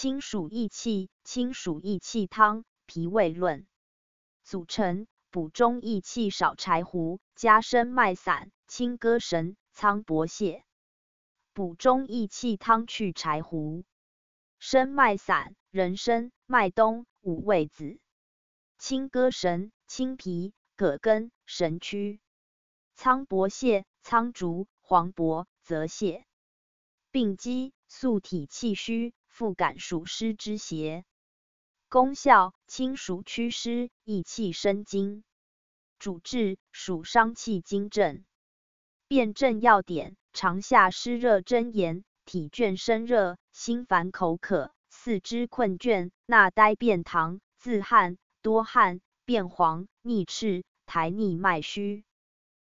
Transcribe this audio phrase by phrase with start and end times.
[0.00, 3.66] 清暑益气，清暑益气汤，脾胃论。
[4.44, 10.62] 组成：补中益气少柴胡，加生麦散、青歌神、苍柏泻。
[11.52, 13.84] 补中益气汤去柴胡。
[14.60, 17.98] 生麦散：人参、麦冬、五味子。
[18.78, 22.20] 青歌神：青皮、葛根、神曲。
[22.94, 26.22] 苍柏泻：苍竹、黄柏、泽泻。
[27.10, 31.04] 病机：素体气虚，复感暑湿之邪。
[31.88, 35.22] 功效：清暑祛湿，益气生津。
[36.00, 38.24] 主治：暑伤气经症。
[39.06, 52.04] 辨证要点：常下湿热蒸炎，体倦身热，心烦口渴，四肢困倦，纳呆便溏，自汗，多汗，便黄，逆赤，苔腻脉虚。